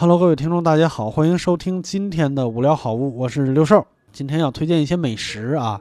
[0.00, 3.86] Hello，各位听众，大家好，欢迎收听今天的无聊好物，我是六兽。
[4.10, 5.78] 今天要推荐一些美食啊，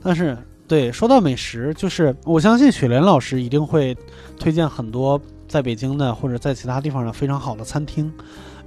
[0.00, 3.92] 但是对说到美食，就是我相信雪莲老师一定会
[4.38, 8.08] 推荐很多在北京的或者在其他地方的非常好的餐厅，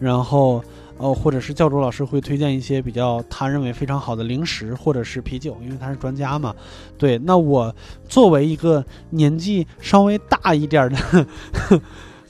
[0.01, 0.61] 然后
[0.97, 6.53] 呃，或者是教主老师会推荐一些比较他认为非常好的零食或者是啤酒，因为他是专家嘛。
[6.97, 7.73] 对，那我
[8.09, 11.25] 作为一个年纪稍微大一点的。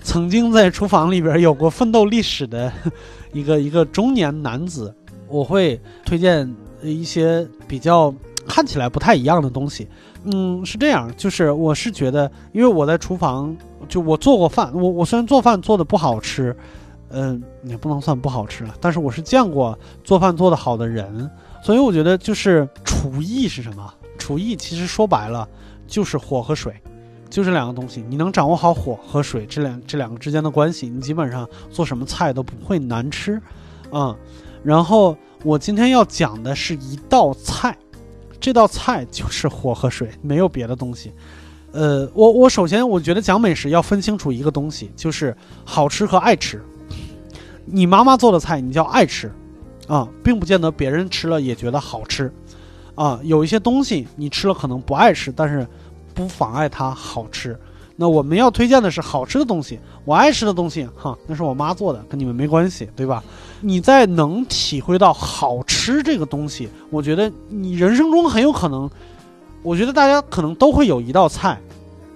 [0.09, 2.73] 曾经在厨房里边有过奋斗历史的
[3.31, 4.91] 一个一个中年男子，
[5.27, 6.52] 我会推荐
[6.82, 8.12] 一些比较
[8.48, 9.88] 看起来不太一样的东西。
[10.23, 13.55] 嗯，是这样，就是我是觉得，因为我在厨房，
[13.88, 16.57] 就我做过饭，我我虽然做饭做的不好吃，
[17.12, 21.30] 嗯，也不能算不好吃了，但是我是见过做饭做的好的人，
[21.63, 23.94] 所以我觉得就是厨艺是什么？
[24.18, 25.48] 厨艺其实说白了
[25.85, 26.73] 就是火和水。
[27.29, 33.40] 就这两个东西，你能掌握好火和水这两这两个之间的关系，你基本上做什么菜都不会难吃，
[33.91, 34.15] 啊。
[34.63, 37.77] 然后我今天要讲的是一道菜，
[38.39, 41.13] 这道菜就是火和水，没有别的东西。
[41.71, 46.59] 呃，我我首先我觉得讲美食要分清楚一个东西，就是好吃和爱吃。
[47.65, 49.32] 你妈妈做的菜你叫爱吃，
[49.87, 52.34] 啊，并不见得别人吃了也觉得好吃，
[52.95, 55.67] 啊，有一些东西你吃了可能不爱吃，但是。
[56.13, 57.57] 不妨碍它好吃。
[58.02, 63.21] 那我们要推荐的是好吃的东西，我爱吃的东西，哈，那是我妈做的，跟你们没关系，对吧？
[63.60, 68.90] 你在能体会到好吃这个东西，我觉得你人生中很有可能，
[69.63, 71.59] 我觉得大家可能都会有一道菜，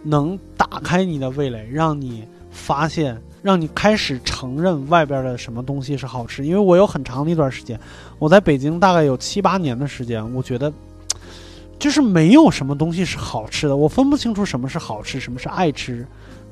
[0.04, 6.46] 能打开你的味蕾，让你发现，让你开始承认外边的什么东西是好吃。
[6.46, 7.78] 因为我有很长的一段时间，
[8.20, 10.72] 我在北京大概有七八年的时间，我觉得。
[11.84, 16.08] 就是没有什么东西是好吃的，我分不清楚什么是好吃，什么是爱吃，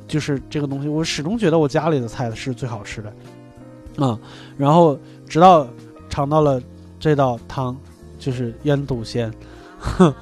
[0.05, 4.19] 就是这个东西，我始终觉得我家里的菜是最好吃的，啊，
[4.57, 5.65] 然后直到
[6.09, 6.61] 尝到了
[6.99, 7.77] 这道汤，
[8.19, 9.33] 就是腌笃鲜，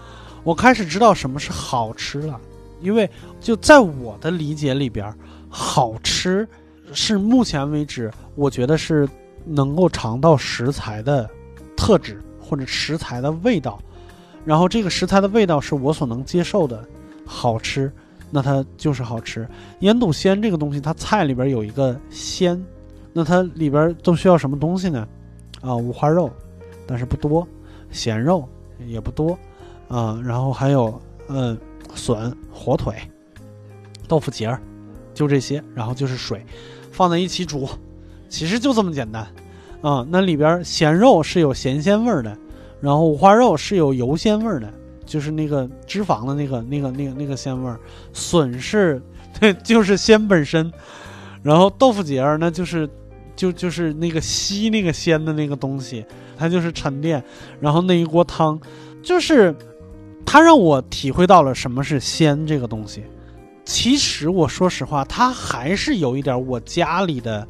[0.46, 2.40] 我开始知道什么是好吃了，
[2.80, 3.10] 因为
[3.42, 5.12] 就在我的理解里边，
[5.50, 6.48] 好吃
[6.94, 9.10] 是目前为止我觉得是
[9.44, 11.28] 能够尝到食材的
[11.76, 13.82] 特质或者食材的味道。
[14.46, 16.84] 然后这个食材的味道是我所能接受的，
[17.26, 17.92] 好吃，
[18.32, 19.48] 那它就是好吃。
[19.80, 22.60] 腌笃鲜这个东西，它菜里边有一个鲜，
[23.14, 25.08] 那它里边都需要什么东西呢？
[25.62, 26.32] 啊，五花肉，
[26.88, 27.46] 但是不多；
[27.92, 28.48] 咸肉
[28.88, 29.38] 也不多，
[29.88, 31.58] 啊，然后还有嗯
[31.94, 32.96] 笋、火腿、
[34.08, 34.62] 豆腐节儿，
[35.14, 35.64] 就这些。
[35.76, 36.46] 然后就是水，
[36.92, 37.68] 放在一起煮，
[38.30, 39.28] 其实就这么简单，
[39.82, 42.38] 啊，那里边咸肉是有咸鲜味儿的。
[42.82, 44.74] 然后五花肉是有油鲜味儿的，
[45.06, 47.80] 就是那个脂肪的那个、那个、那个、那个鲜味儿。
[48.14, 49.02] 笋是，
[49.40, 50.72] 对，就是鲜本身。
[51.44, 52.90] 然后豆腐结儿那就是，
[53.36, 56.06] 就就是那个吸那个鲜的那个东西，
[56.38, 57.24] 它就是沉淀。
[57.60, 58.60] 然后那一锅汤，
[59.02, 59.56] 就是
[60.26, 63.04] 它让我体会到了什么是鲜这个东西。
[63.66, 67.48] 其实我说实话，它还是有一点我家里的。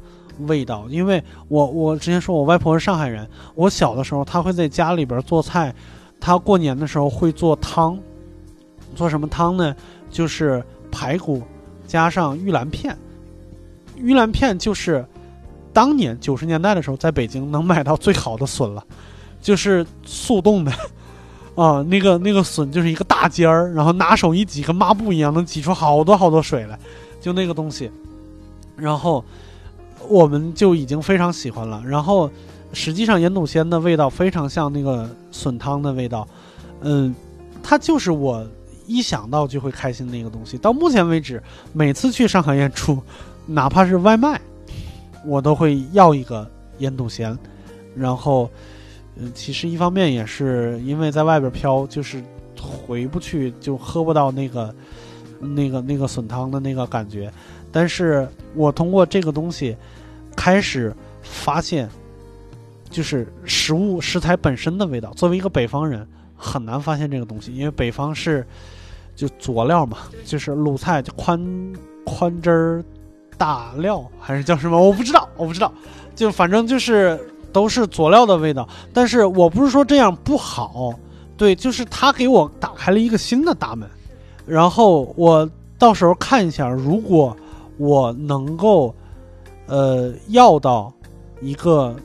[0.48, 5.74] 味道，因为我我之前说我外婆是上海人，我小的时候她会在家里边做菜，
[6.20, 7.98] 她过年的时候会做汤，
[8.96, 9.76] 做什么汤呢？
[10.10, 11.44] 就是排骨
[11.86, 12.98] 加上玉兰片，
[13.96, 15.06] 玉兰片就是
[15.72, 18.84] 当年九十年代的时候在北京能买到最好的笋了，
[19.42, 20.72] 就是速冻的
[21.56, 26.80] 啊，那个那个笋就是一个大尖儿，然后拿手一挤，跟抹布一样，能挤出好多好多水来，
[27.22, 27.92] 就那个东西，
[28.76, 29.24] 然后。
[30.08, 31.84] 我们就已经非常喜欢了。
[31.86, 32.30] 然后，
[32.74, 36.28] 实际上盐笃鲜的味道非常像那个笋汤的味道，
[36.82, 37.14] 嗯，
[37.62, 38.46] 它就是我
[38.88, 40.58] 一想到就会开心的一个东西。
[40.58, 41.42] 到目前为止，
[41.74, 43.02] 每次去上海演出，
[43.46, 44.40] 哪怕是外卖，
[45.26, 47.38] 我都会要一个盐笃鲜。
[47.96, 48.50] 然后，
[49.16, 52.24] 嗯，其实一方面也是因为在外边飘，就是
[52.60, 54.74] 回不去，就喝不到那个
[55.40, 57.32] 那个那个笋汤的那个感觉。
[57.72, 59.76] 但是我通过这个东西，
[60.36, 61.90] 开始发现，
[62.90, 65.12] 就是食物食材本身的味道。
[65.14, 68.46] 作为一个北方人，很难发现这个东西，因为北方是
[69.16, 71.40] 就佐料嘛，就是卤菜就宽
[72.04, 72.84] 宽汁儿
[73.38, 74.82] 大料，还是叫什么？
[74.82, 75.72] 我不知道，我不知道。
[76.16, 77.20] 就反正就是
[77.54, 78.68] 都是佐料的味道。
[78.94, 80.94] 但是我不是说这样不好，
[81.38, 83.88] 对，就是他给我打开了一个新的大门。
[84.50, 85.48] 然后我
[85.78, 87.38] 到时候看一下，如果
[87.78, 88.94] 我能够
[89.68, 90.92] 呃要到
[91.40, 91.96] 一个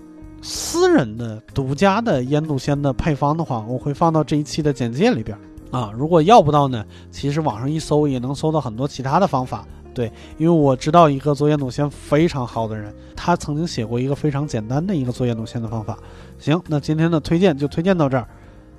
[0.42, 5.36] 私人的独家的腌笃鲜的配方的话，我会放到这一期的简介里边
[5.70, 5.90] 啊。
[5.96, 6.84] 如果要不到呢？
[7.10, 9.66] 其实网上一搜也能搜到很多其他的方法。
[9.94, 15.98] 对，因为我知道一个做腌笃鲜非常好的人，他曾经写过一个非常简单的一个做腌笃鲜的方法。
[16.38, 18.28] 行，那今天的推荐就推荐到这儿。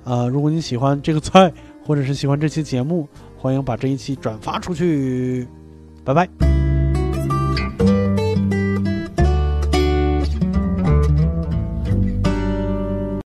[0.04, 1.52] 呃，如果你喜欢这个菜，
[1.84, 3.08] 或者是喜欢这期节目。
[3.46, 5.46] 欢迎把这一期转发出去。
[6.04, 6.55] 拜拜。